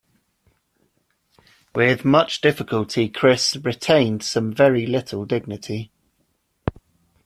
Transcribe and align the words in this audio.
With 1.75 2.03
much 2.05 2.41
difficulty 2.41 3.07
Chris, 3.07 3.55
retained 3.57 4.23
some 4.23 4.51
very 4.51 4.87
little 4.87 5.25
dignity. 5.27 5.91